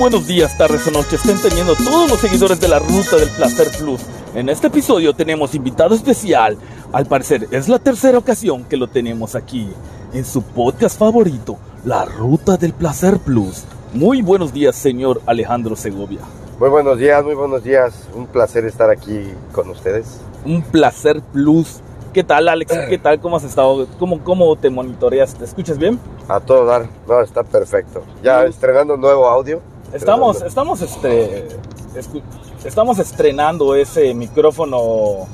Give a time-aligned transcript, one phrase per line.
[0.00, 3.66] Buenos días, tardes o noches, estén teniendo todos los seguidores de la Ruta del Placer
[3.78, 4.00] Plus.
[4.34, 6.56] En este episodio tenemos invitado especial.
[6.90, 9.68] Al parecer es la tercera ocasión que lo tenemos aquí,
[10.14, 13.64] en su podcast favorito, La Ruta del Placer Plus.
[13.92, 16.20] Muy buenos días, señor Alejandro Segovia.
[16.58, 18.08] Muy buenos días, muy buenos días.
[18.14, 19.20] Un placer estar aquí
[19.52, 20.22] con ustedes.
[20.46, 21.80] Un Placer Plus.
[22.14, 22.72] ¿Qué tal, Alex?
[22.88, 23.20] ¿Qué tal?
[23.20, 23.86] ¿Cómo has estado?
[23.98, 25.34] ¿Cómo, cómo te monitoreas?
[25.34, 26.00] ¿Te escuchas bien?
[26.26, 26.88] A todo dar.
[27.06, 28.02] No, está perfecto.
[28.22, 29.60] Ya estrenando nuevo audio.
[29.92, 31.48] Estamos, estamos, este,
[31.96, 32.22] escu-
[32.64, 35.26] estamos estrenando ese micrófono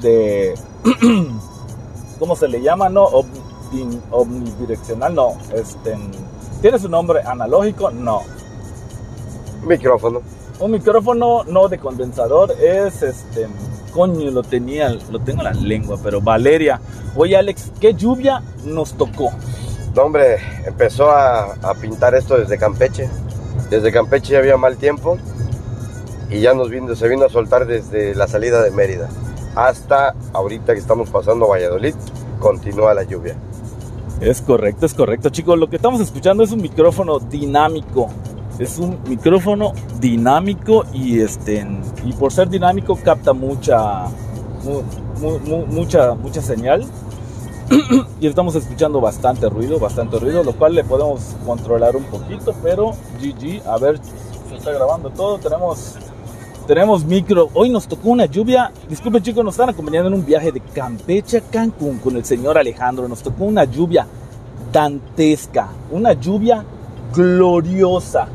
[0.00, 0.54] de,
[2.18, 2.88] ¿cómo se le llama?
[2.88, 5.34] No, Omni- omnidireccional, no.
[5.54, 5.96] Este,
[6.60, 7.90] ¿tiene su nombre analógico?
[7.92, 8.22] No.
[9.64, 10.20] Micrófono.
[10.58, 13.46] Un micrófono no de condensador es, este,
[13.92, 16.80] coño, lo tenía, lo tengo en la lengua, pero Valeria.
[17.14, 19.30] Oye, Alex, ¿qué lluvia nos tocó?
[19.94, 23.08] No, hombre, empezó a, a pintar esto desde Campeche.
[23.72, 25.16] Desde Campeche ya había mal tiempo
[26.30, 29.08] y ya nos vino, se vino a soltar desde la salida de Mérida
[29.54, 31.94] hasta ahorita que estamos pasando Valladolid.
[32.38, 33.34] Continúa la lluvia.
[34.20, 35.58] Es correcto, es correcto, chicos.
[35.58, 38.10] Lo que estamos escuchando es un micrófono dinámico.
[38.58, 41.66] Es un micrófono dinámico y este
[42.04, 44.02] y por ser dinámico capta mucha
[44.64, 44.82] mu-
[45.18, 46.84] mu- mu- mucha mucha señal.
[48.20, 52.92] y estamos escuchando bastante ruido, bastante ruido, lo cual le podemos controlar un poquito, pero
[53.20, 54.00] GG, a ver,
[54.48, 55.96] se está grabando todo, tenemos
[56.66, 57.48] tenemos micro.
[57.54, 58.70] Hoy nos tocó una lluvia.
[58.88, 62.56] Disculpen chicos, nos están acompañando en un viaje de Campeche a Cancún con el señor
[62.56, 63.08] Alejandro.
[63.08, 64.06] Nos tocó una lluvia
[64.72, 66.64] dantesca, una lluvia
[67.12, 68.28] gloriosa,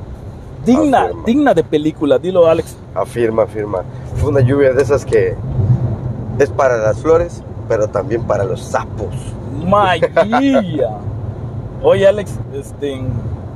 [0.66, 1.24] digna, Afirma.
[1.26, 2.20] digna de película.
[2.20, 2.76] Dilo Alex.
[2.94, 3.84] Afirma, afirma.
[4.18, 5.36] Fue una lluvia de esas que
[6.38, 9.14] es para las flores, pero también para los sapos.
[9.66, 10.90] Magia.
[11.84, 13.02] Oye Alex, este,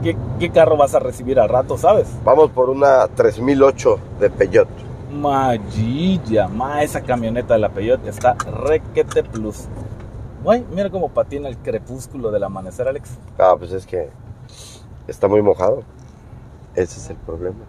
[0.04, 2.08] ¿qué, qué carro vas a recibir al rato, sabes?
[2.24, 4.68] Vamos por una 3008 de Peugeot.
[5.12, 9.68] Magilla, ma, esa camioneta de la Peyote está requete plus.
[10.74, 13.10] Mira cómo patina el crepúsculo del amanecer, Alex.
[13.38, 14.10] Ah, pues es que
[15.08, 15.84] está muy mojado.
[16.74, 17.60] Ese es el problema.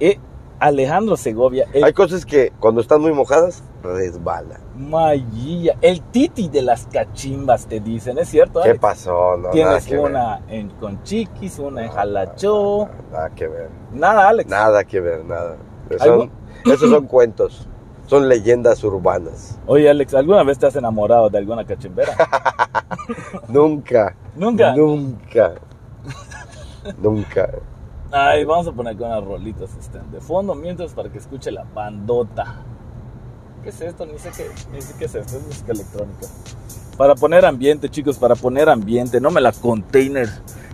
[0.00, 0.18] Eh,
[0.58, 4.60] Alejandro Segovia, el Hay cosas que cuando están muy mojadas resbalan.
[4.76, 8.60] Magilla, el titi de las cachimbas, te dicen, ¿es cierto?
[8.62, 8.80] ¿Qué Alex?
[8.80, 9.36] pasó?
[9.36, 9.98] No, Tienes ver.
[10.00, 12.88] una en Conchiquis, una en Jalachó.
[13.12, 13.70] Nada que ver.
[13.92, 14.50] Nada, Alex.
[14.50, 15.56] Nada que ver, nada.
[16.64, 17.68] Esos son cuentos.
[18.06, 19.58] Son leyendas urbanas.
[19.66, 22.14] Oye, Alex, ¿alguna vez te has enamorado de alguna cachimbera?
[23.48, 24.16] Nunca.
[24.34, 24.74] Nunca.
[24.74, 25.54] Nunca.
[26.98, 27.50] Nunca.
[28.10, 31.64] Ay, vamos a poner con unas rolitas este, de fondo mientras para que escuche la
[31.64, 32.62] bandota.
[33.62, 34.06] ¿Qué es esto?
[34.06, 36.26] Ni sé qué, ni sé qué es esto, es música electrónica.
[36.96, 40.28] Para poner ambiente, chicos, para poner ambiente, no me la container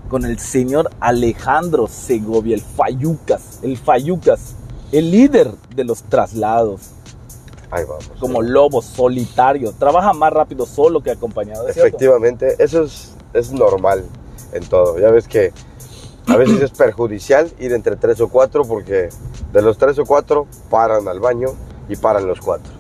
[0.08, 4.54] con el señor Alejandro Segovia, el Fayucas, el Fayucas,
[4.92, 6.90] el líder de los traslados,
[7.70, 8.10] Ahí vamos.
[8.20, 11.68] como lobo solitario, trabaja más rápido solo que acompañado.
[11.68, 14.04] Efectivamente, eso es, es normal
[14.52, 14.98] en todo.
[14.98, 15.52] Ya ves que
[16.26, 19.08] a veces es perjudicial ir entre tres o cuatro porque
[19.52, 21.48] de los tres o cuatro paran al baño
[21.88, 22.72] y paran los cuatro.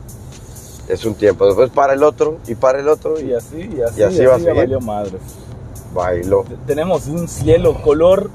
[0.88, 1.46] Es un tiempo.
[1.46, 4.26] Después para el otro y para el otro Y así, y así, Y así y
[4.26, 5.20] va a valió madres.
[5.94, 6.44] bailó.
[6.66, 8.30] Tenemos un cielo color.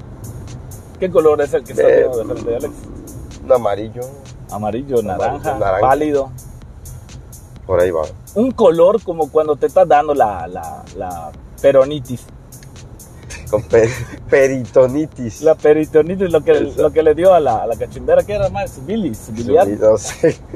[1.00, 2.74] ¿Qué color es el que está Eh, de frente, Alex?
[3.46, 4.02] Un amarillo,
[4.52, 5.80] Amarillo, naranja, naranja.
[5.80, 6.32] pálido.
[7.66, 8.02] por ahí va.
[8.36, 11.32] Un color como cuando te estás dando la, la, la
[11.62, 12.26] peronitis.
[13.50, 13.90] Con pe-
[14.30, 15.42] peritonitis.
[15.42, 16.82] La peritonitis, lo que, Eso.
[16.82, 18.86] lo que le dio a la, a la cachimbera, que era más?
[18.86, 19.68] Bilis, biliar.
[19.68, 20.38] No sé.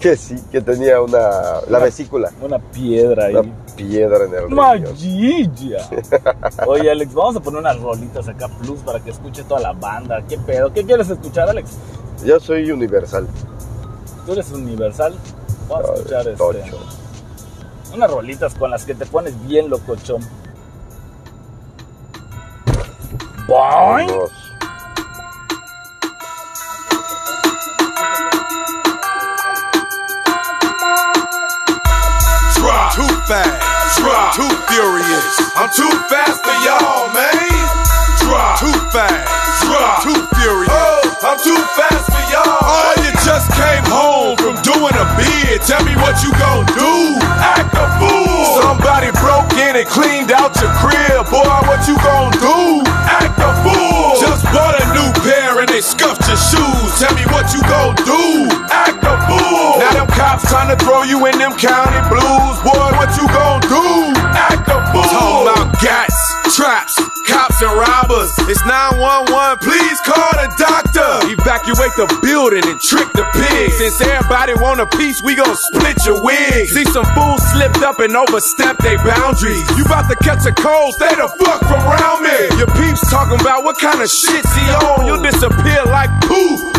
[0.00, 1.60] Que sí, que tenía una.
[1.68, 2.32] La vesícula.
[2.40, 3.36] Una piedra ahí.
[3.36, 4.48] Una piedra en el.
[4.48, 5.86] Magilla.
[6.66, 10.24] Oye, Alex, vamos a poner unas rolitas acá plus para que escuche toda la banda.
[10.26, 10.72] ¿Qué pedo?
[10.72, 11.72] ¿Qué quieres escuchar, Alex?
[12.24, 13.26] Yo soy universal.
[14.24, 15.14] Tú eres universal.
[15.68, 16.44] Vamos a escuchar este,
[17.94, 20.22] unas rolitas con las que te pones bien locochón.
[23.46, 24.08] Boing.
[24.08, 24.32] Vamos.
[32.58, 32.94] Drop.
[32.94, 33.98] Too fast.
[34.02, 34.34] Drop.
[34.34, 35.30] Too furious.
[35.54, 37.38] I'm too fast for y'all, man.
[38.26, 38.58] Drop.
[38.58, 39.62] Too fast.
[39.62, 40.02] Drop.
[40.02, 40.72] Too furious.
[40.72, 42.58] Oh, I'm too fast for y'all.
[42.66, 45.62] Oh, you just came home from doing a bid.
[45.62, 47.18] Tell me what you gon' do.
[47.38, 48.62] Act a fool.
[48.62, 50.15] Somebody broke in and cleaned
[60.66, 62.56] trying to throw you in them county blues.
[62.66, 63.86] Boy, what you gon' do?
[64.34, 65.02] Act a fool.
[65.02, 66.18] Talking about gats,
[66.56, 66.94] traps,
[67.26, 68.30] cops and robbers.
[68.50, 71.30] It's 911, please call the doctor.
[71.30, 73.78] Evacuate the building and trick the pigs.
[73.78, 76.68] Since everybody want a piece, we gon' split your wig.
[76.68, 79.62] See some fools slipped up and overstepped their boundaries.
[79.78, 82.58] You about to catch a cold, stay the fuck from around me.
[82.58, 85.06] Your peeps talking about what kind of shit's he on.
[85.06, 86.75] You'll disappear like poof.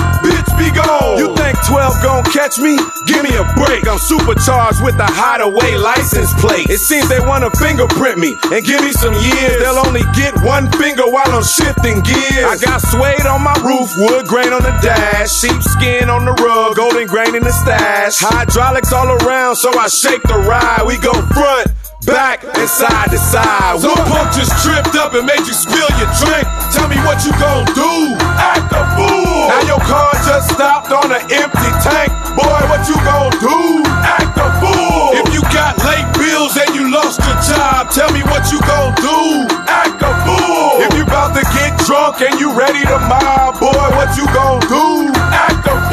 [1.18, 2.78] You think 12 gon' catch me?
[3.08, 3.88] Give me a break.
[3.88, 6.69] I'm supercharged with a hideaway license plate.
[6.69, 9.60] It seems they wanna fingerprint me and give me some years.
[9.64, 12.46] They'll only get one finger while I'm shifting gears.
[12.46, 16.75] I got suede on my roof, wood grain on the dash, sheepskin on the rug,
[16.75, 18.19] golden grain in the stash.
[18.19, 20.84] Hydraulics all around, so I shake the ride.
[20.86, 21.77] We go front.
[22.07, 23.83] Back and side to side.
[23.83, 26.48] Some punk just tripped up and made you spill your drink.
[26.71, 28.15] Tell me what you gon' do.
[28.39, 29.51] Act a fool.
[29.51, 32.07] Now your car just stopped on an empty tank.
[32.31, 33.83] Boy, what you gon' do?
[34.07, 35.19] Act a fool.
[35.19, 38.95] If you got late bills and you lost your job, tell me what you gon'
[39.04, 39.44] do.
[39.68, 40.88] Act a fool.
[40.88, 44.63] If you about to get drunk and you ready to mob, boy, what you gon'
[44.71, 45.12] do?
[45.36, 45.87] Act a fool.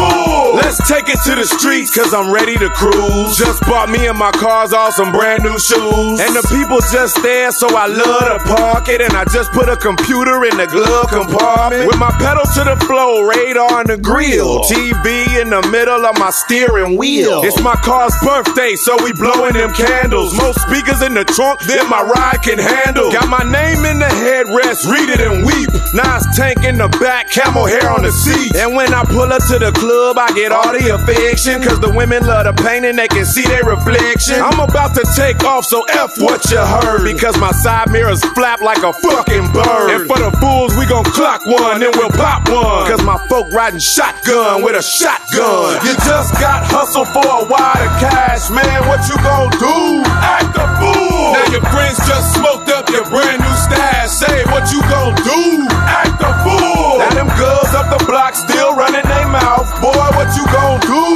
[0.74, 3.38] Let's take it to the streets, cause I'm ready to cruise.
[3.38, 6.18] Just bought me and my cars all some brand new shoes.
[6.18, 8.98] And the people just there, so I love to park it.
[8.98, 11.86] And I just put a computer in the glove compartment.
[11.86, 14.66] With my pedal to the floor, radar on the grill.
[14.66, 17.46] TV in the middle of my steering wheel.
[17.46, 20.34] It's my car's birthday, so we blowing them candles.
[20.34, 23.14] Most speakers in the trunk than my ride can handle.
[23.14, 25.70] Got my name in the headrest, read it and weep.
[25.94, 28.58] Nas tank in the back, camel hair on the seat.
[28.58, 31.62] And when I pull up to the club, I get all the affection.
[31.62, 34.40] Cause the women love the pain and they can see their reflection.
[34.40, 37.04] I'm about to take off, so F what you heard.
[37.04, 39.88] Because my side mirrors flap like a fucking bird.
[39.90, 42.88] And for the fools, we gon' clock one, then we'll pop one.
[42.88, 45.84] Cause my folk riding shotgun with a shotgun.
[45.84, 48.86] You just got hustle for a wad of cash, man.
[48.88, 50.04] What you gon' do?
[50.22, 51.34] Act a fool.
[51.34, 54.10] Now your friends just smoked up your brand new stash.
[54.10, 55.66] Say what you gon' do?
[55.84, 56.98] Act a fool.
[57.00, 59.66] Now them girls up the block still running their mouth.
[59.80, 61.13] Boy, what you gon' do?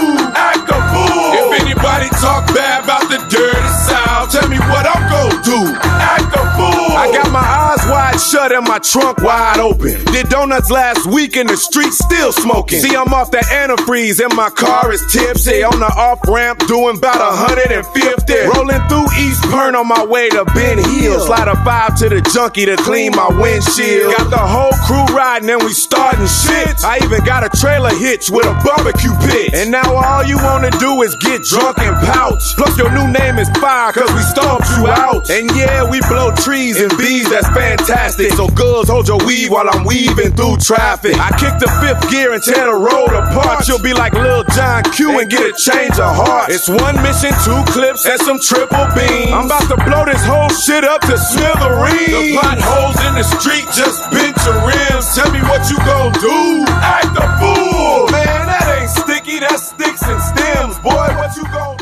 [8.19, 10.05] Shut and my trunk wide open.
[10.12, 12.81] Did donuts last week in the street still smoking.
[12.81, 15.62] See, I'm off the antifreeze and my car is tipsy.
[15.62, 18.35] On the off ramp doing about 150.
[18.55, 21.20] Rolling through East Burn on my way to Ben Hill.
[21.20, 24.15] Slide a five to the junkie to clean my windshield.
[24.17, 26.84] Got the whole crew riding and we starting shit.
[26.84, 29.55] I even got a trailer hitch with a barbecue pit.
[29.55, 32.43] And now all you wanna do is get drunk and pouch.
[32.56, 35.31] Plus your new name is Fire cause we stomped you out.
[35.31, 38.07] And yeah, we blow trees and bees, that's fantastic.
[38.08, 41.12] So girls, hold your weave while I'm weaving through traffic.
[41.20, 43.69] I kick the fifth gear and tear the road apart.
[43.69, 46.48] You'll be like Lil John Q and get a change of heart.
[46.48, 49.29] It's one mission, two clips, and some triple beams.
[49.29, 52.08] I'm about to blow this whole shit up to smithereens.
[52.08, 55.06] The potholes in the street just bent your rims.
[55.12, 56.65] Tell me what you gon' do.
[56.81, 58.08] Act a fool.
[58.08, 60.81] Man, that ain't sticky, that's sticks and stems.
[60.81, 61.78] Boy, what you gon'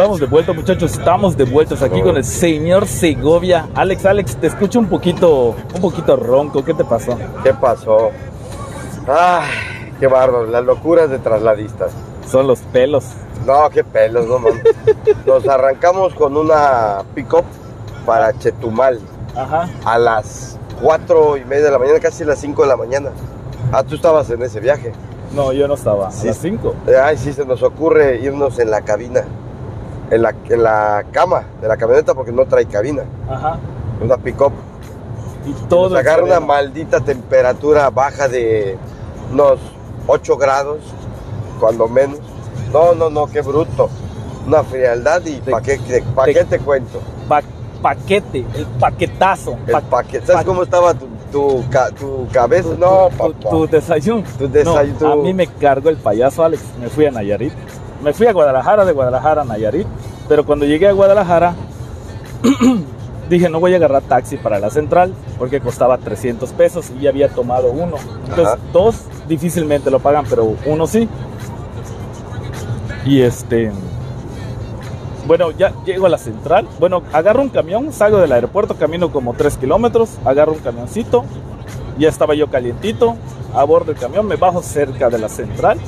[0.00, 0.92] Estamos de vuelta, muchachos.
[0.92, 3.68] Estamos de vueltas aquí con el señor Segovia.
[3.74, 6.64] Alex, Alex, te escucho un poquito, un poquito ronco.
[6.64, 7.18] ¿Qué te pasó?
[7.44, 8.08] ¿Qué pasó?
[9.06, 11.92] Ay, qué bárbaro, las locuras de trasladistas.
[12.26, 13.04] Son los pelos.
[13.46, 14.62] No, qué pelos, no mames.
[15.26, 17.44] Nos arrancamos con una pick-up
[18.06, 19.00] para Chetumal
[19.36, 19.68] Ajá.
[19.84, 23.10] a las cuatro y media de la mañana, casi las 5 de la mañana.
[23.70, 24.92] Ah, tú estabas en ese viaje.
[25.34, 26.10] No, yo no estaba.
[26.10, 26.26] Sí.
[26.26, 26.74] A las 5.
[26.86, 29.24] Eh, Ay, sí, se nos ocurre irnos en la cabina,
[30.10, 33.02] en la, en la cama de la camioneta porque no trae cabina.
[33.28, 33.58] Ajá.
[34.02, 34.52] Una pick-up.
[35.46, 35.90] Y todo.
[35.90, 38.76] Nos agarra una maldita temperatura baja de
[39.32, 39.58] unos
[40.06, 40.78] 8 grados,
[41.58, 42.18] cuando menos.
[42.72, 43.88] No, no, no, qué bruto.
[44.46, 47.00] Una frialdad y ¿para qué, te- pa' te- qué te cuento?
[47.28, 47.42] Pa-
[47.82, 49.56] paquete, el paquetazo.
[49.66, 50.26] El Pa- paquete.
[50.26, 52.70] ¿Sabes pa- cómo estaba tu, tu, ca- tu cabeza?
[52.78, 53.50] No, tu, papá.
[53.50, 54.24] tu desayuno.
[54.38, 54.98] Tu desayuno.
[55.00, 56.62] No, a mí me cargó el payaso Alex.
[56.80, 57.52] Me fui a Nayarit.
[58.02, 59.86] Me fui a Guadalajara, de Guadalajara a Nayarit.
[60.28, 61.54] Pero cuando llegué a Guadalajara,
[63.28, 67.10] dije, no voy a agarrar taxi para la central porque costaba 300 pesos y ya
[67.10, 67.96] había tomado uno.
[68.28, 68.58] Entonces, Ajá.
[68.72, 68.96] dos
[69.28, 71.08] difícilmente lo pagan, pero uno sí.
[73.04, 73.72] Y este.
[75.26, 76.66] Bueno, ya llego a la central.
[76.78, 81.24] Bueno, agarro un camión, salgo del aeropuerto, camino como 3 kilómetros, agarro un camioncito.
[81.98, 83.16] Ya estaba yo calientito,
[83.54, 85.78] abordo el camión, me bajo cerca de la central,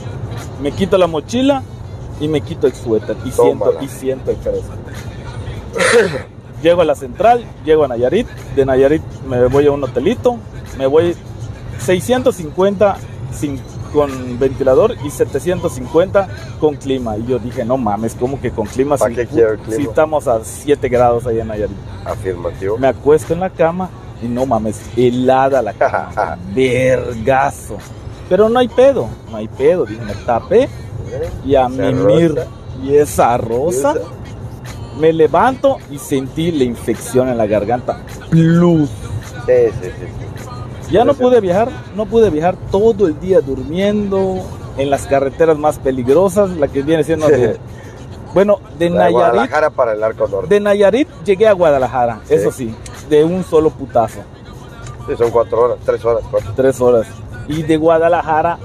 [0.61, 1.62] me quito la mochila
[2.23, 4.73] y me quito el suéter y siento, y siento el fresco.
[6.62, 10.38] llego a la central, llego a Nayarit, de Nayarit me voy a un hotelito,
[10.79, 11.17] me voy
[11.81, 12.97] 650
[13.33, 13.61] sin,
[13.93, 16.29] con ventilador y 750
[16.61, 17.17] con clima.
[17.17, 18.97] Y yo dije, no mames, ¿cómo que con clima?
[18.97, 19.76] ¿Para si, qué quiero el clima?
[19.76, 21.76] si estamos a 7 grados allá en Nayarit.
[22.05, 22.79] Afirmativo.
[22.79, 23.91] Me acuesto en la cama
[24.23, 26.38] y no mames, helada la cama.
[26.55, 27.79] vergazo.
[28.29, 29.85] Pero no hay pedo, no hay pedo.
[29.85, 30.69] Dije, me tapé
[31.45, 32.35] y a mimir.
[32.83, 33.95] Y esa rosa,
[34.99, 38.00] me levanto y sentí la infección en la garganta.
[38.31, 38.88] Plus.
[39.47, 39.52] Sí,
[39.83, 40.91] sí, sí.
[40.91, 44.41] Ya no pude viajar, no pude viajar todo el día durmiendo
[44.76, 47.57] en las carreteras más peligrosas, la que viene siendo de,
[48.35, 50.55] bueno, de La Nayarit, Guadalajara para el arco norte.
[50.55, 52.75] de Nayarit llegué a Guadalajara, eso sí,
[53.09, 54.21] de un solo putazo,
[55.09, 56.52] Sí, son cuatro horas, tres horas, cuatro.
[56.55, 57.07] tres horas.
[57.49, 58.58] Y de Guadalajara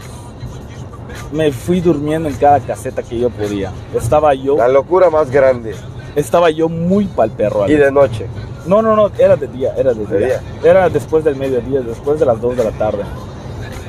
[1.32, 3.72] me fui durmiendo en cada caseta que yo podía.
[3.94, 5.76] Estaba yo, La locura más grande.
[6.16, 7.68] estaba yo muy pa'l perro.
[7.68, 8.28] Y de noche.
[8.66, 10.42] No, no, no, era de día, era de, De día.
[10.64, 13.04] Era después del mediodía, después de las 2 de la tarde.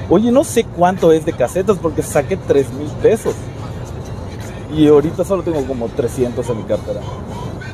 [0.09, 3.35] Oye, no sé cuánto es de casetas porque saqué 3 mil pesos.
[4.75, 7.01] Y ahorita solo tengo como 300 en mi cartera.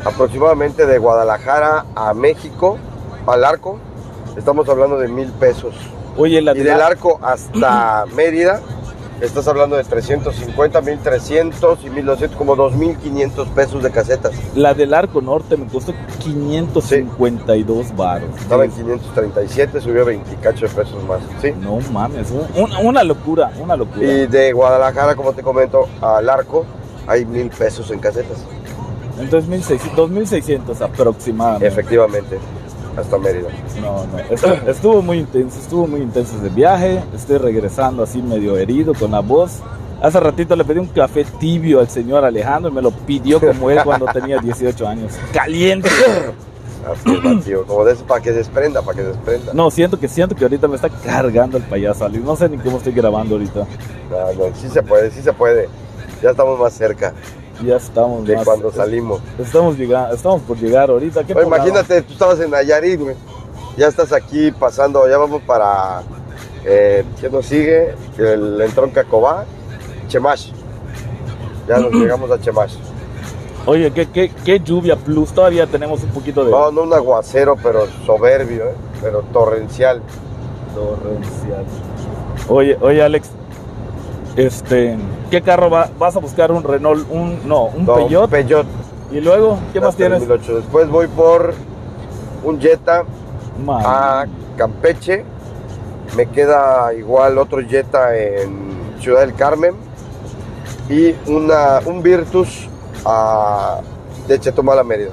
[0.04, 2.78] Aproximadamente de Guadalajara a México,
[3.26, 3.78] al arco,
[4.36, 5.74] estamos hablando de mil pesos.
[6.16, 8.60] Oye, la Y de del arco hasta Mérida,
[9.20, 14.32] estás hablando de 350, 1300 y 1200, como 2500 pesos de casetas.
[14.54, 18.28] la del Arco Norte me costó 552 baros.
[18.38, 21.20] Estaba en 537, subió 20 cacho de pesos más.
[21.40, 21.52] ¿sí?
[21.60, 24.06] No mames, un- una, una locura, una locura.
[24.06, 26.64] Y de Guadalajara, como te comento, al arco,
[27.06, 28.38] hay mil pesos en casetas.
[29.18, 31.66] Entonces 1600, 2600 aproximadamente.
[31.68, 32.38] Efectivamente,
[32.96, 33.48] hasta Mérida.
[33.80, 37.02] No, no, estu- estuvo muy intenso, estuvo muy intenso ese viaje.
[37.14, 39.60] Estoy regresando así medio herido con la voz.
[40.02, 43.70] Hace ratito le pedí un café tibio al señor Alejandro y me lo pidió como
[43.70, 45.12] él cuando tenía 18 años.
[45.32, 45.88] Caliente.
[46.86, 49.52] Afirmativo, como de eso, para que desprenda, para que desprenda.
[49.54, 52.04] No, siento que siento que ahorita me está cargando el payaso.
[52.04, 52.22] Alex.
[52.22, 53.60] No sé ni cómo estoy grabando ahorita.
[54.10, 55.68] No, no, sí se puede, sí se puede.
[56.22, 57.14] Ya estamos más cerca
[57.62, 59.20] Ya estamos más- cuando salimos.
[59.38, 61.22] Estamos llegando, estamos por llegar ahorita.
[61.42, 63.14] Imagínate, tú estabas en Nayarit, güey.
[63.76, 66.02] Ya estás aquí pasando, ya vamos para.
[66.64, 67.94] Eh, ¿Qué nos sigue?
[68.18, 69.44] El entrón Cacobá,
[70.08, 70.50] Chemash.
[71.68, 72.74] Ya nos llegamos a Chemash.
[73.66, 75.32] Oye, ¿qué, qué, qué lluvia plus.
[75.32, 78.74] Todavía tenemos un poquito de No, no un aguacero, pero soberbio, ¿eh?
[79.00, 80.02] pero torrencial.
[80.74, 81.64] torrencial.
[82.48, 83.30] Oye, oye, Alex.
[84.36, 84.96] Este,
[85.30, 86.50] ¿qué carro va- vas a buscar?
[86.50, 88.30] Un Renault, un no, un No, Peugeot.
[88.30, 88.66] Peugeot.
[89.12, 90.28] Y luego, ¿qué más hasta el tienes?
[90.28, 90.56] 1008.
[90.56, 91.54] Después voy por
[92.42, 93.04] un Jetta
[93.64, 93.82] Man.
[93.84, 94.26] a
[94.56, 95.24] Campeche.
[96.16, 99.74] Me queda igual otro Jetta en Ciudad del Carmen.
[100.88, 102.68] Y una, un Virtus
[103.06, 103.80] a,
[104.26, 105.10] de Chetumal a Mérida.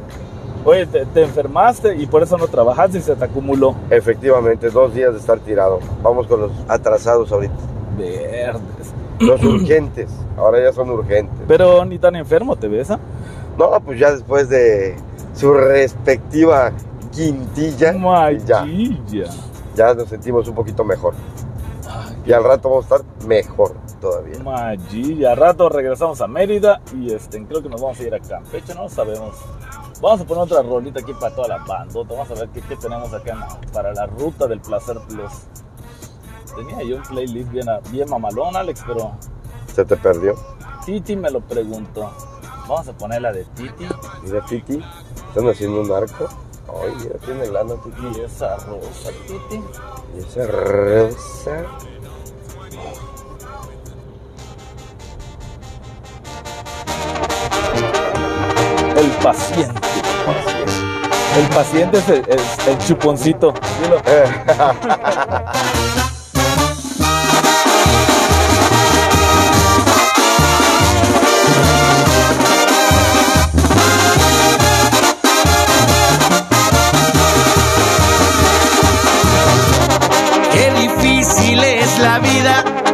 [0.66, 3.75] Oye, te, te enfermaste y por eso no trabajaste y se te acumuló.
[3.90, 5.80] Efectivamente, dos días de estar tirado.
[6.04, 7.54] Vamos con los atrasados ahorita.
[7.98, 8.94] Verdes.
[9.22, 10.10] Los urgentes.
[10.38, 11.38] Ahora ya son urgentes.
[11.48, 13.00] Pero ni tan enfermo te ves, ¿ah?
[13.58, 14.96] No, pues ya después de
[15.36, 16.72] su respectiva
[17.12, 17.94] quintilla,
[18.46, 18.66] ya,
[19.75, 21.13] ya nos sentimos un poquito mejor.
[22.25, 24.40] Y al rato vamos a estar mejor todavía.
[24.44, 25.32] Machilla.
[25.32, 28.75] A rato regresamos a Mérida y este, creo que nos vamos a ir a Campeche,
[28.75, 29.36] no sabemos.
[30.01, 32.13] Vamos a poner otra rolita aquí para toda la bandota.
[32.13, 35.32] Vamos a ver qué, qué tenemos acá para la ruta del placer plus.
[36.55, 39.12] Tenía yo un playlist bien, bien mamalón, Alex, pero
[39.74, 40.36] Se te perdió.
[40.86, 42.12] Titi me lo preguntó.
[42.67, 43.88] Vamos a poner la de Titi
[44.24, 44.81] Mira, Titi,
[45.29, 46.27] están haciendo un arco.
[46.81, 48.20] Ay, mira, tiene lana, Titi.
[48.20, 49.62] y esa rosa, Titi.
[50.15, 51.65] Y esa rosa.
[58.98, 59.79] El paciente.
[61.38, 63.53] El paciente es el, es el chuponcito.
[63.81, 64.01] Dilo.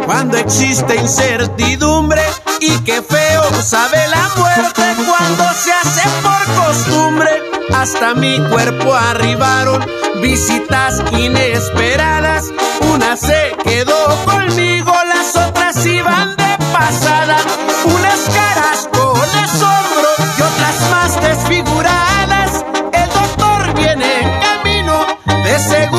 [0.05, 2.21] cuando existe incertidumbre
[2.59, 7.29] y qué feo sabe la muerte cuando se hace por costumbre.
[7.73, 9.83] Hasta mi cuerpo arribaron
[10.21, 12.45] visitas inesperadas.
[12.93, 17.37] Una se quedó conmigo, las otras iban de pasada.
[17.85, 22.65] Unas caras con asombro y otras más desfiguradas.
[22.93, 25.05] El doctor viene en camino,
[25.43, 25.96] de seguro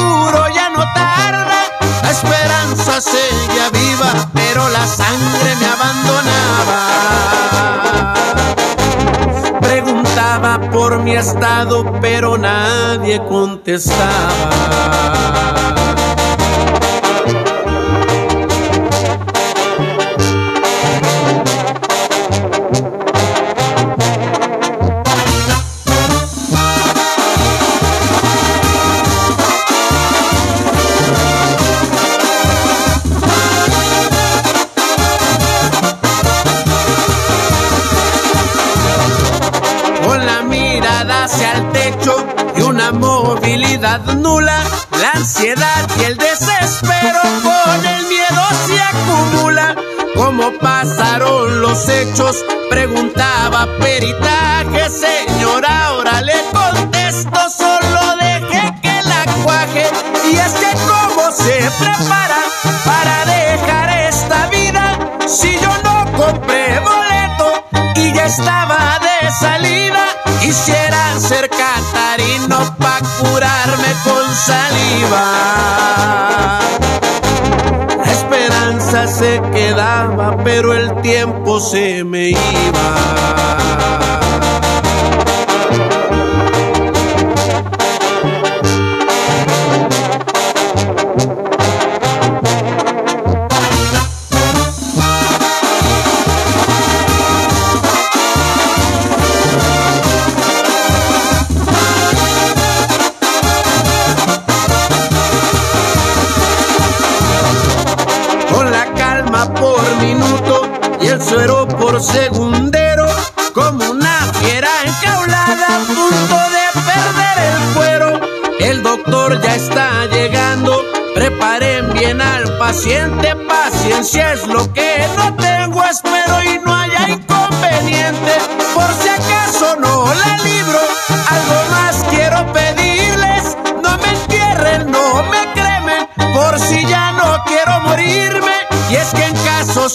[3.00, 6.78] seguía viva, pero la sangre me abandonaba.
[9.60, 14.08] Preguntaba por mi estado, pero nadie contestaba.
[44.16, 44.62] Nula.
[45.00, 49.76] La ansiedad y el desespero con el miedo se acumula.
[50.16, 52.44] ¿Cómo pasaron los hechos?
[52.70, 59.86] Preguntaba peritaje, señora, ahora le contesto, solo deje que la cuaje.
[60.30, 62.38] Y es que cómo se prepara
[62.84, 67.64] para dejar esta vida si yo no compré boleto
[67.96, 70.04] y ya estaba de salida.
[70.40, 70.88] Quisiera
[71.20, 75.25] ser catarino pa' curarme con saliva.
[78.04, 83.38] La esperanza se quedaba, pero el tiempo se me iba.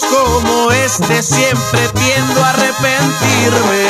[0.00, 3.84] Como este siempre tiendo a arrepentirme.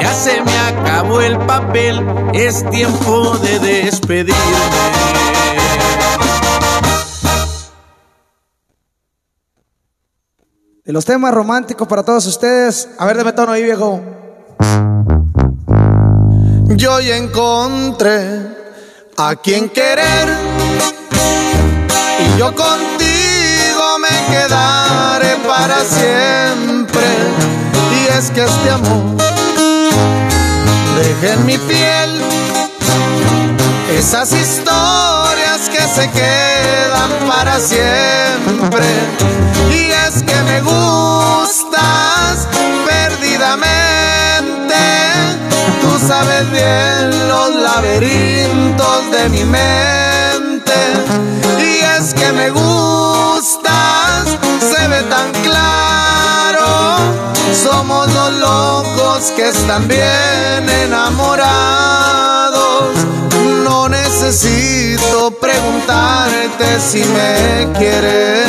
[0.00, 4.40] Ya se me acabó el papel, es tiempo de despedirme.
[10.84, 12.88] De los temas románticos para todos ustedes.
[12.98, 14.00] A ver, deme tono ahí, viejo.
[16.76, 18.60] Yo ya encontré
[19.16, 20.28] a quien querer
[22.20, 22.99] y yo contigo
[24.30, 27.06] me quedaré para siempre.
[27.98, 29.16] Y es que este amor
[30.96, 32.20] deja en mi piel
[33.96, 38.86] esas historias que se quedan para siempre.
[39.70, 42.48] Y es que me gustas
[42.86, 43.70] perdidamente.
[45.80, 50.74] Tú sabes bien los laberintos de mi mente.
[51.58, 52.79] Y es que me gustas,
[59.28, 61.44] que están bien enamorados.
[63.64, 68.48] No necesito preguntarte si me quieres,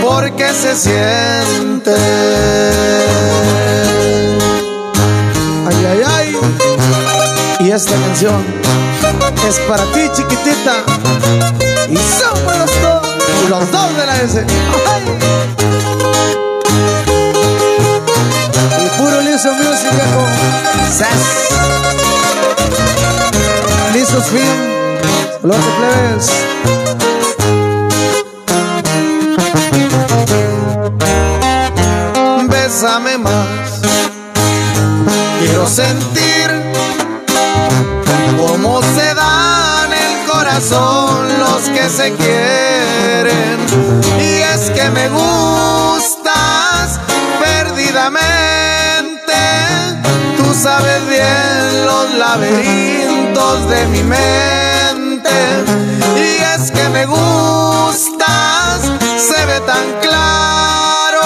[0.00, 1.96] porque se siente.
[5.66, 6.38] Ay, ay, ay.
[7.58, 8.44] Y esta canción
[9.48, 10.84] es para ti, chiquitita.
[11.90, 13.02] Y somos los dos,
[13.48, 14.46] los dos de la S.
[14.86, 15.33] Ay.
[19.94, 20.26] Viejo.
[20.98, 21.24] Sas.
[23.92, 24.56] Lisos fin.
[25.42, 26.30] Los de plebes.
[32.48, 33.80] Bésame más.
[35.40, 36.48] Quiero sentir
[38.38, 43.58] cómo se dan el corazón los que se quieren.
[44.18, 45.83] Y es que me gustas
[50.62, 55.30] Sabes bien los laberintos de mi mente.
[56.16, 58.80] Y es que me gustas,
[59.18, 61.20] se ve tan claro.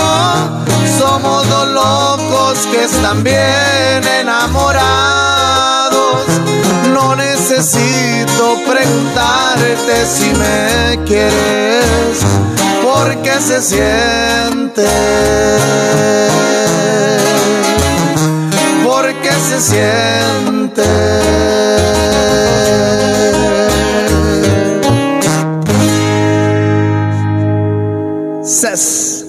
[0.98, 4.88] Somos dos locos que están bien enamorados.
[6.92, 12.24] No necesito preguntarte si me quieres,
[12.82, 14.88] porque se siente.
[19.38, 20.82] Se siente.
[28.42, 29.24] Sas.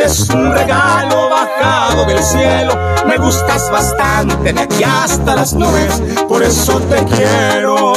[0.00, 2.74] Eres un regalo bajado del cielo.
[3.06, 6.00] Me gustas bastante de aquí hasta las nubes.
[6.26, 7.92] Por eso te quiero.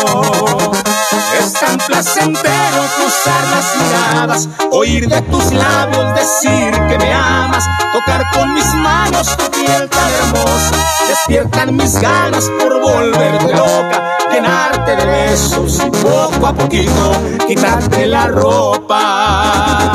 [1.39, 8.23] Es tan placentero cruzar las miradas, oír de tus labios decir que me amas, tocar
[8.33, 10.75] con mis manos tu piel tan hermosa,
[11.07, 17.11] despiertan mis ganas por volverte loca, llenarte de besos y poco a poquito
[17.47, 19.93] quitarte la ropa.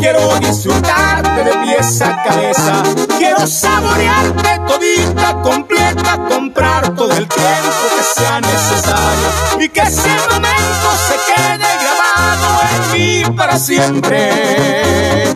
[0.00, 2.82] Quiero disfrutarte de pies a cabeza,
[3.18, 9.28] quiero saborearte todita, completa, comprar todo el tiempo que sea necesario
[9.60, 15.32] y que ese momento se quede grabado en mí para siempre.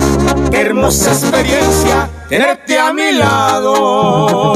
[0.52, 4.54] Hermosa experiencia tenerte a mi lado.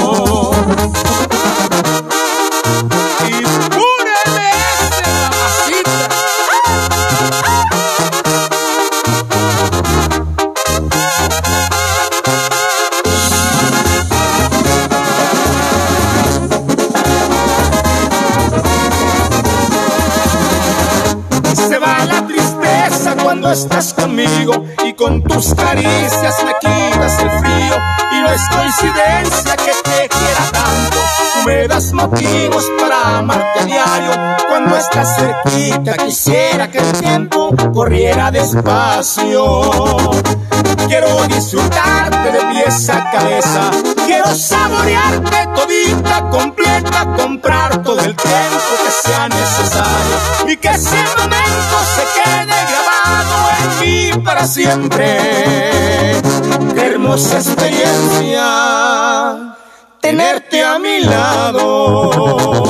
[23.53, 27.75] Estás conmigo y con tus caricias me quitas el frío
[28.13, 30.97] y no es coincidencia que te quiera tanto.
[31.45, 34.11] Me das motivos para amarte a diario.
[34.49, 39.61] Cuando estás cerquita quisiera que el tiempo corriera despacio.
[40.89, 43.71] Quiero disfrutarte de pies a cabeza.
[44.23, 50.17] Quiero saborearte todita, completa, comprar todo el tiempo que sea necesario
[50.49, 56.23] y que ese momento se quede grabado en mí para siempre.
[56.73, 58.45] Qué hermosa experiencia
[60.01, 62.63] tenerte a mi lado.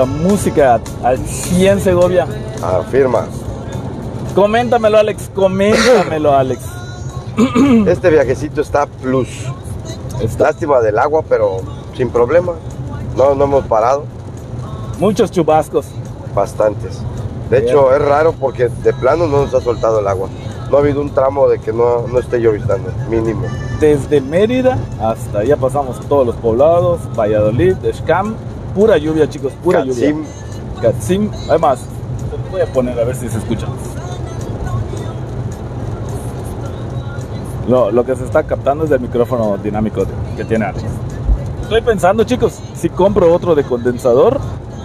[0.00, 2.26] La música al 100 Segovia.
[2.62, 3.26] Afirma.
[4.34, 5.30] Coméntamelo, Alex.
[5.34, 6.62] Coméntamelo, Alex.
[7.86, 9.28] Este viajecito está plus.
[10.22, 11.58] Está Lástima del agua, pero
[11.94, 12.54] sin problema.
[13.14, 14.04] No, no hemos parado.
[14.98, 15.84] muchos chubascos.
[16.34, 16.98] Bastantes.
[17.50, 20.30] De hecho, es raro porque de plano no nos ha soltado el agua.
[20.70, 23.42] No ha habido un tramo de que no, no esté lloviznando, mínimo.
[23.80, 28.36] Desde Mérida hasta allá pasamos todos los poblados, Valladolid, Escam,
[28.74, 30.30] pura lluvia, chicos, pura Catzim, lluvia.
[30.82, 31.80] Catzim, además,
[32.50, 33.66] voy a poner a ver si se escucha.
[37.68, 40.04] Lo, lo que se está captando es del micrófono dinámico
[40.36, 40.84] que tiene Alex.
[41.62, 44.40] Estoy pensando, chicos, si compro otro de condensador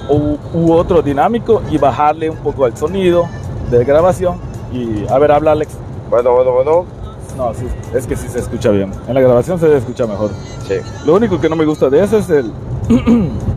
[0.07, 3.27] u, u otro dinámico y bajarle un poco al sonido
[3.71, 4.37] de grabación.
[4.71, 5.71] Y a ver, habla Alex.
[6.09, 6.85] Bueno, bueno, bueno.
[7.37, 8.91] No, sí, es que sí se escucha bien.
[9.07, 10.29] En la grabación se escucha mejor.
[10.67, 10.75] Sí.
[11.05, 12.51] Lo único que no me gusta de eso es el...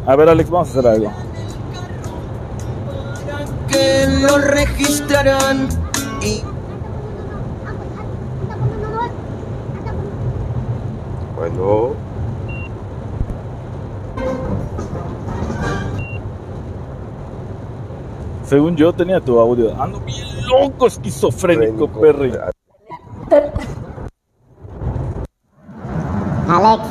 [0.06, 1.12] a ver, Alex, vamos a hacer algo.
[3.68, 5.68] Que lo registrarán
[6.22, 6.42] y
[11.36, 11.94] Bueno.
[18.44, 19.80] Según yo tenía tu audio.
[19.80, 22.00] Ando bien loco, esquizofrénico, Frénico.
[22.00, 22.32] Perry.
[26.48, 26.87] Alex.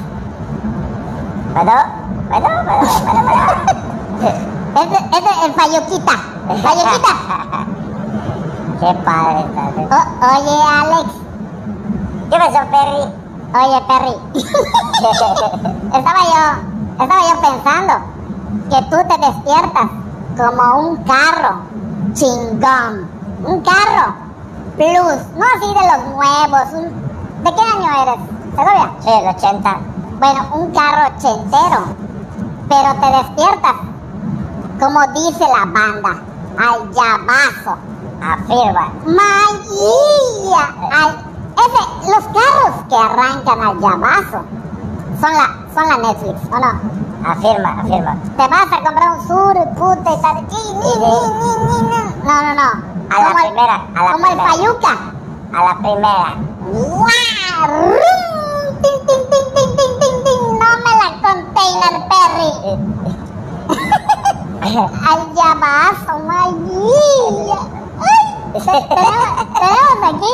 [5.67, 7.15] El Fayuquita.
[8.79, 9.39] Qué padre
[9.81, 10.07] estás.
[10.21, 11.07] Oye, Alex.
[12.29, 13.03] ¿Qué pasó, Perry?
[13.53, 14.15] Oye, Perry.
[15.93, 17.93] estaba yo, estaba yo pensando
[18.69, 19.87] que tú te despiertas
[20.37, 21.61] como un carro
[22.13, 23.09] chingón.
[23.45, 24.15] Un carro
[24.77, 26.65] plus, no así de los nuevos.
[26.73, 28.19] un- ¿De qué año eres?
[28.55, 28.91] ¿Segovia?
[29.01, 29.77] Sí, el 80.
[30.19, 31.79] Bueno, un carro ochentero.
[32.69, 33.75] Pero te despiertas,
[34.79, 36.21] como dice la banda,
[36.57, 37.77] al llavazo.
[38.21, 38.91] Afirma.
[41.57, 44.43] Ese, los carros que arrancan al llavazo
[45.19, 47.29] son la, son la Netflix, ¿o no?
[47.29, 48.15] Afirma, afirma.
[48.37, 50.35] Te vas a comprar un sur, puta y tal.
[50.47, 52.01] Ni, ni, ni, ni, ni.
[52.23, 52.69] No, no, no.
[53.09, 54.93] A la primera, a la Como el Fayuca.
[55.53, 56.35] A la primera.
[56.71, 57.67] ¡Guau!
[57.67, 58.81] ¡Rum!
[58.81, 60.39] ¡Tin, tin, tin, tin, tin, tin, tin!
[60.59, 63.13] No me la container, Perry.
[64.61, 67.59] Al llavazo, magia.
[67.99, 68.51] ¡Ay!
[68.53, 70.33] Te- Tenemos, aquí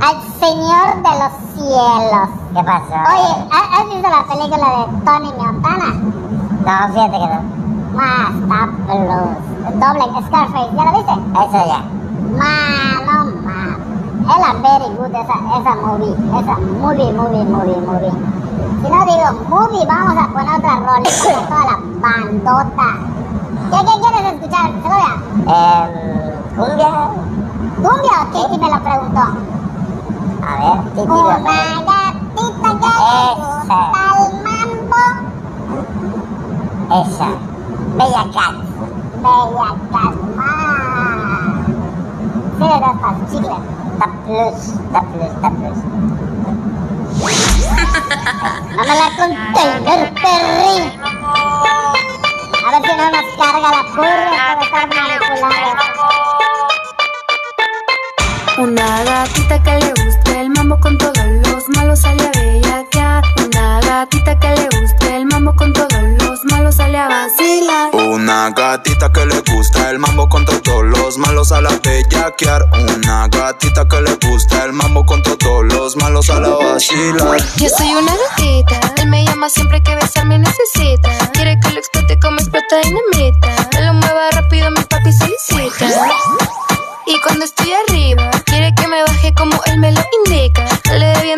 [0.00, 2.28] al Señor de los Cielos.
[2.54, 2.96] ¿Qué pasó?
[3.12, 5.90] Oye, ¿ha- ¿has visto la película de Tony Montana?
[6.64, 7.40] No, fíjate que no.
[7.96, 8.30] Más,
[8.86, 9.38] Blues.
[9.78, 11.12] Doble, Scarface, ¿ya lo viste?
[11.12, 11.80] Eso ya.
[12.36, 12.52] Ma,
[13.06, 13.58] no, ma.
[14.22, 16.14] Es la very good esa, esa movie.
[16.40, 18.12] Esa movie, movie, movie, movie.
[18.82, 21.02] Si no digo movie, vamos a poner otra rola.
[21.02, 22.88] con Toda la bandota.
[23.70, 25.12] ¿Qué, qué quieres escuchar, Segovia?
[25.46, 25.84] Eh,
[26.56, 26.92] cumbia.
[27.76, 29.24] ¿Cumbia o me lo preguntó?
[30.42, 31.58] A ver, Titi lo Una
[31.90, 33.78] gatita que le gusta
[34.16, 35.02] el mambo.
[37.02, 37.30] Esa.
[37.96, 38.56] Bella Cat.
[39.22, 40.50] Bella calma.
[42.58, 42.78] Sí, le
[43.18, 43.58] su chicle.
[43.98, 44.60] Da plus,
[44.92, 45.78] da plus, da plus.
[48.30, 50.76] No me la container, perri.
[52.64, 55.82] A ver si no nos carga la curva por estar manipulando.
[58.58, 62.29] Una gatita que le guste el mambo con todos los malos sale
[68.30, 72.64] Una gatita que le gusta el mambo con todos los malos a la bellaquear.
[72.74, 77.40] Una gatita que le gusta el mambo con todos los malos a la vacilar.
[77.56, 81.10] Yo soy una gatita, él me llama siempre que besarme necesita.
[81.32, 83.48] Quiere que lo explote como explota dinamita.
[83.80, 85.86] Lo mueva rápido, mi papi solicita.
[87.06, 90.64] Y cuando estoy arriba, quiere que me baje como él me lo indica.
[90.84, 91.36] Le dé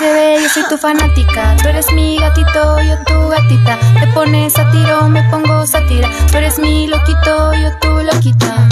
[0.00, 1.56] bebé, yo soy tu fanática.
[1.62, 3.78] Tú eres mi gatito, yo tu gatita.
[4.00, 6.08] Te pones a tiro, me pongo satira.
[6.30, 8.68] Tú eres mi loquito, yo tu loquita.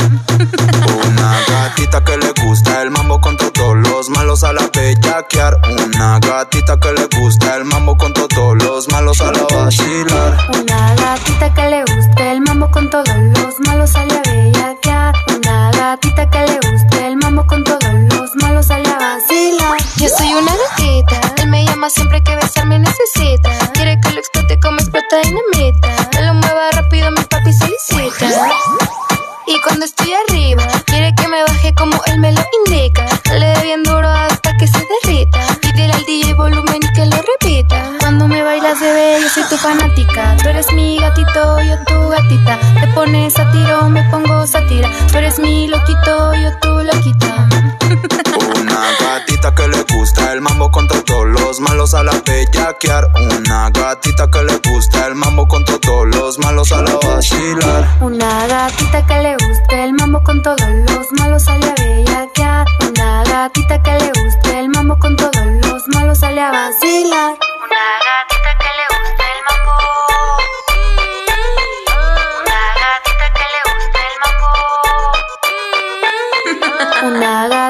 [1.06, 5.60] Una gatita que le gusta el mambo con todos los malos a la bellaquear.
[5.68, 10.36] Una gatita que le gusta el mambo con todos los malos a la vacilar.
[10.54, 15.14] Una gatita que le guste el mambo con todos los malos a bellaquear.
[15.36, 19.78] Una gatita que le guste el mambo con todos los malos a vacilar.
[19.96, 20.77] Yo soy una gatita,
[21.88, 23.50] me siempre que besarme necesita.
[23.72, 25.88] Quiere que lo explote como explota dinamita.
[26.18, 28.26] Él lo mueva rápido, mi papi solicita.
[29.46, 33.06] Y cuando estoy arriba, quiere que me baje como él me lo indica.
[33.32, 35.40] Le dé bien duro hasta que se derrita.
[35.62, 37.82] Pídele al DJ volumen y que lo repita.
[38.00, 40.36] Cuando me bailas, bebé, yo soy tu fanática.
[40.42, 42.58] Tú eres mi gatito, yo tu gatita.
[42.80, 44.90] Te pones a tiro, me pongo satira.
[45.10, 47.48] Tú eres mi loquito, yo tu loquita.
[48.60, 51.07] Una gatita que le gusta el mambo con malos
[51.98, 53.10] a la bellaquear.
[53.14, 57.88] Una gatita que le gusta el mambo con todos los malos a la vacilar.
[58.00, 62.66] Una gatita que le guste el mambo con todos los malos sale a bellaquear.
[62.88, 67.47] Una gatita que le guste el mambo con todos los malos sale a vacilar.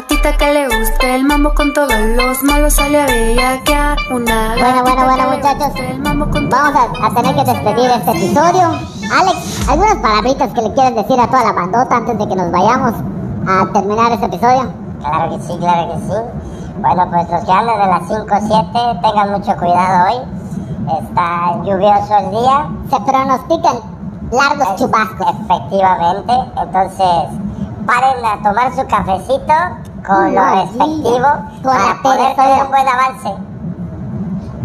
[0.08, 3.98] Gatita que le guste el mambo con todos los malos sale a bellaquear.
[4.10, 5.66] Una Bueno, bueno, bueno, muchachos.
[5.68, 8.62] guste el mambo con Vamos a, a tener que despedir este episodio.
[9.12, 12.50] Alex, ¿algunas palabritas que le quieres decir a toda la bandota antes de que nos
[12.50, 12.94] vayamos
[13.46, 14.72] a terminar este episodio?
[15.00, 16.14] Claro que sí, claro que sí.
[16.80, 21.02] Bueno, pues los que andan de las 5 o 7, tengan mucho cuidado hoy.
[21.02, 22.68] Está lluvioso el día.
[22.88, 23.76] Se pronostican
[24.32, 25.34] largos chubascos.
[25.44, 26.32] Efectivamente.
[26.56, 27.38] Entonces,
[27.86, 31.28] paren a tomar su cafecito con lo respectivo
[31.62, 33.30] con la para poder tener un buen avance.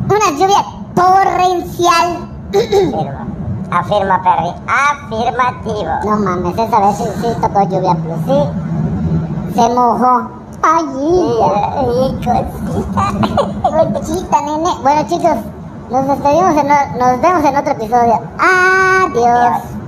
[0.05, 0.63] Una lluvia
[0.95, 2.27] torrencial.
[2.49, 3.27] Afirma.
[3.71, 4.53] Afirma, Perry.
[4.67, 5.91] Afirmativo.
[6.05, 7.05] No mames, esa vez sí,
[7.41, 8.19] tocó lluvia plus.
[8.25, 8.39] Sí,
[9.55, 10.29] se mojó.
[10.63, 10.85] Ay,
[11.83, 11.85] Y
[13.93, 14.37] cosita.
[14.41, 14.71] Nene.
[14.81, 15.37] Bueno, chicos,
[15.89, 16.67] nos despedimos, en
[16.99, 18.21] nos vemos en otro episodio.
[18.39, 19.82] Adiós.